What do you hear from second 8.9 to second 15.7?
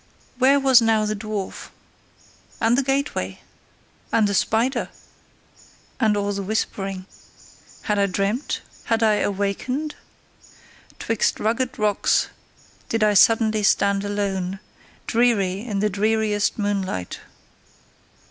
I awakened? 'Twixt rugged rocks did I suddenly stand alone, dreary